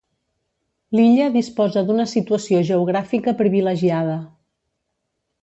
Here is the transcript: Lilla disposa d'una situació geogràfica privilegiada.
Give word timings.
Lilla 0.99 1.27
disposa 1.35 1.83
d'una 1.89 2.07
situació 2.13 2.63
geogràfica 2.71 3.35
privilegiada. 3.43 4.19